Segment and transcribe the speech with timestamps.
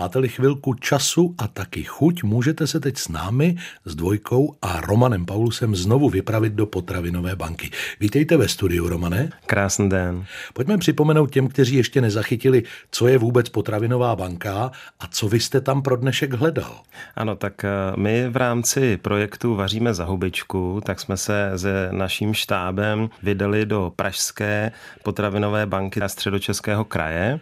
[0.00, 5.26] Máte-li chvilku času a taky chuť, můžete se teď s námi, s Dvojkou a Romanem
[5.26, 7.70] Paulusem znovu vypravit do potravinové banky.
[8.00, 9.30] Vítejte ve studiu, Romane.
[9.46, 10.24] Krásný den.
[10.52, 15.60] Pojďme připomenout těm, kteří ještě nezachytili, co je vůbec potravinová banka a co vy jste
[15.60, 16.80] tam pro dnešek hledal.
[17.16, 22.34] Ano, tak eh, my v rámci projektu Vaříme za hubičku, tak jsme se se naším
[22.34, 24.72] štábem vydali do Pražské
[25.02, 27.40] potravinové banky na středočeského kraje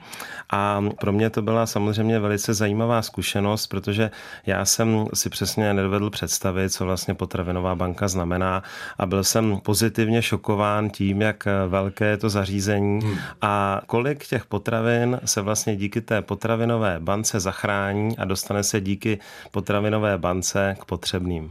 [0.50, 4.10] a pro mě to byla samozřejmě velice zajímavá zkušenost, protože
[4.46, 8.62] já jsem si přesně nedovedl představit, co vlastně potravinová banka znamená
[8.98, 13.18] a byl jsem pozitivně šokován tím, jak velké je to zařízení hmm.
[13.42, 19.18] a kolik těch potravin se vlastně díky té potravinové bance zachrání a dostane se díky
[19.50, 21.50] potravinové bance k potřebným.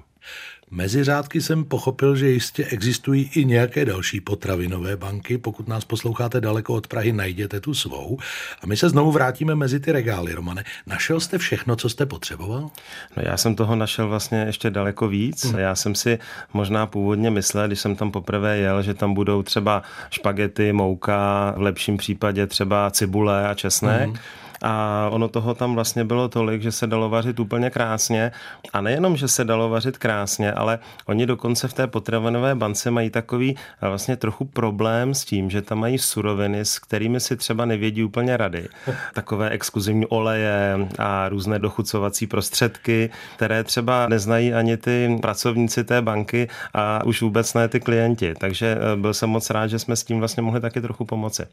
[0.71, 5.37] Mezi řádky jsem pochopil, že jistě existují i nějaké další potravinové banky.
[5.37, 8.17] Pokud nás posloucháte daleko od Prahy, najděte tu svou.
[8.61, 10.63] A my se znovu vrátíme mezi ty regály, Romane.
[10.85, 12.69] Našel jste všechno, co jste potřeboval?
[13.17, 15.45] No já jsem toho našel vlastně ještě daleko víc.
[15.45, 15.59] Hmm.
[15.59, 16.19] Já jsem si
[16.53, 21.61] možná původně myslel, když jsem tam poprvé jel, že tam budou třeba špagety, mouka, v
[21.61, 24.07] lepším případě třeba cibule a česnek.
[24.07, 24.17] Hmm
[24.63, 28.31] a ono toho tam vlastně bylo tolik, že se dalo vařit úplně krásně.
[28.73, 33.09] A nejenom, že se dalo vařit krásně, ale oni dokonce v té potravinové bance mají
[33.09, 38.03] takový vlastně trochu problém s tím, že tam mají suroviny, s kterými si třeba nevědí
[38.03, 38.67] úplně rady.
[39.13, 46.47] Takové exkluzivní oleje a různé dochucovací prostředky, které třeba neznají ani ty pracovníci té banky
[46.73, 48.33] a už vůbec ne ty klienti.
[48.39, 51.45] Takže eh, byl jsem moc rád, že jsme s tím vlastně mohli taky trochu pomoci.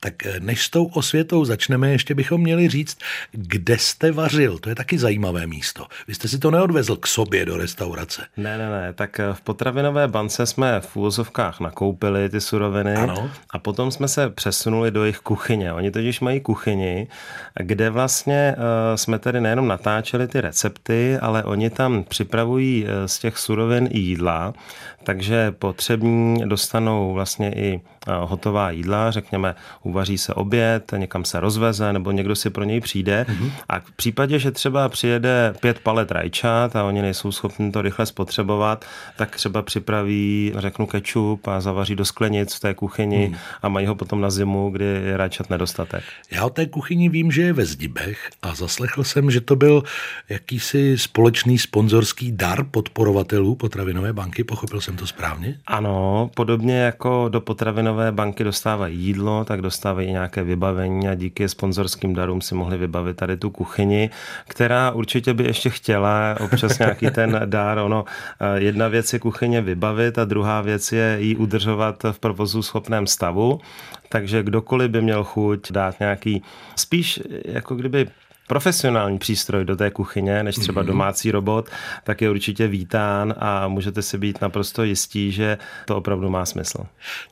[0.00, 2.98] Tak eh, než s tou osvětou začneme, ještě bychom měli říct,
[3.32, 4.58] kde jste vařil.
[4.58, 5.86] To je taky zajímavé místo.
[6.08, 8.22] Vy jste si to neodvezl k sobě do restaurace.
[8.36, 8.92] Ne, ne, ne.
[8.92, 13.30] Tak eh, v potravinové bance jsme v úvozovkách nakoupili ty suroviny ano.
[13.50, 15.72] a potom jsme se přesunuli do jejich kuchyně.
[15.72, 17.06] Oni totiž mají kuchyni,
[17.60, 23.38] kde vlastně eh, jsme tedy nejenom natáčeli ty recepty, ale oni tam připravují z těch
[23.38, 24.54] surovin i jídla,
[25.04, 29.54] takže potřební dostanou vlastně i hotová jídla, řekněme,
[29.88, 33.26] uvaří se oběd, někam se rozveze nebo někdo si pro něj přijde.
[33.28, 33.50] Mm-hmm.
[33.68, 38.06] A v případě, že třeba přijede pět palet rajčat a oni nejsou schopni to rychle
[38.06, 38.84] spotřebovat,
[39.16, 43.36] tak třeba připraví, řeknu, kečup a zavaří do sklenic v té kuchyni mm.
[43.62, 46.04] a mají ho potom na zimu, kdy je rajčat nedostatek.
[46.30, 49.82] Já o té kuchyni vím, že je ve Zdibech a zaslechl jsem, že to byl
[50.28, 54.44] jakýsi společný sponzorský dar podporovatelů potravinové banky.
[54.44, 55.58] Pochopil jsem to správně?
[55.66, 62.14] Ano, podobně jako do potravinové banky dostávají jídlo, tak dostávají nějaké vybavení a díky sponzorským
[62.14, 64.10] darům si mohli vybavit tady tu kuchyni,
[64.48, 67.78] která určitě by ještě chtěla občas nějaký ten dár.
[67.78, 68.04] Ono,
[68.40, 73.06] eh, jedna věc je kuchyně vybavit a druhá věc je ji udržovat v provozu schopném
[73.06, 73.60] stavu.
[74.08, 76.42] Takže kdokoliv by měl chuť dát nějaký
[76.76, 78.06] spíš jako kdyby
[78.48, 80.88] profesionální přístroj do té kuchyně, než třeba mhm.
[80.88, 81.70] domácí robot,
[82.04, 86.78] tak je určitě vítán a můžete si být naprosto jistí, že to opravdu má smysl.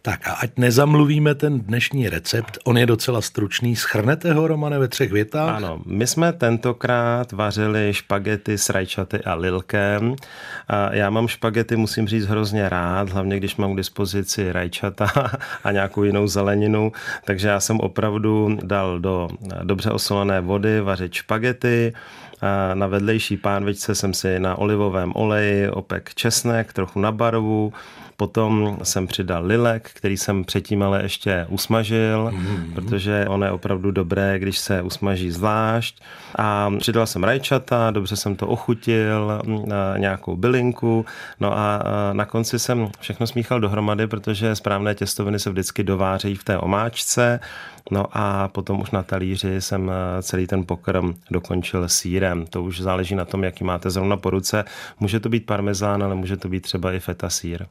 [0.02, 3.76] Tak a ať nezamluvíme ten dnešní recept, on je docela stručný.
[3.76, 5.56] Schrnete ho, Romane, ve třech větách?
[5.56, 10.16] Ano, my jsme tentokrát vařili špagety s rajčaty a lilkem.
[10.68, 15.06] A já mám špagety, musím říct, hrozně rád, hlavně když mám k dispozici rajčata
[15.64, 16.92] a nějakou jinou zeleninu,
[17.24, 19.28] takže já jsem opravdu dal do
[19.62, 21.92] dobře osolené vody vařit vařit špagety.
[22.74, 27.72] Na vedlejší pánvičce jsem si na olivovém oleji opek česnek, trochu na barvu,
[28.16, 32.74] Potom jsem přidal lilek, který jsem předtím ale ještě usmažil, mm-hmm.
[32.74, 36.02] protože ono je opravdu dobré, když se usmaží zvlášť.
[36.38, 39.42] A přidal jsem rajčata, dobře jsem to ochutil,
[39.96, 41.06] nějakou bylinku.
[41.40, 41.82] No a
[42.12, 47.40] na konci jsem všechno smíchal dohromady, protože správné těstoviny se vždycky dovářejí v té omáčce.
[47.90, 49.92] No a potom už na talíři jsem
[50.22, 52.25] celý ten pokrm dokončil sírem.
[52.50, 54.64] To už záleží na tom, jaký máte zrovna po ruce.
[55.00, 57.66] Může to být parmezán, ale může to být třeba i feta sír.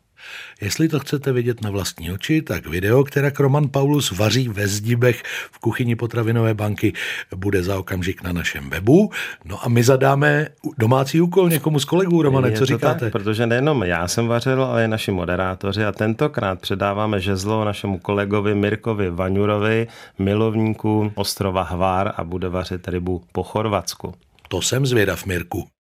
[0.62, 5.24] Jestli to chcete vidět na vlastní oči, tak video, které Roman Paulus vaří ve zdibech
[5.52, 6.94] v kuchyni potravinové banky,
[7.36, 9.12] bude za okamžik na našem webu.
[9.46, 10.48] No a my zadáme
[10.78, 13.00] domácí úkol někomu z kolegů, Romane, co říkáte?
[13.00, 18.00] Tak, protože nejenom já jsem vařil, ale i naši moderátoři a tentokrát předáváme žezlo našemu
[18.00, 19.88] kolegovi Mirkovi Vaňurovi,
[20.20, 24.14] milovníku ostrova Hvár a bude vařit rybu po Chorvatsku.
[24.50, 25.75] To jsem zvědav, Mirku.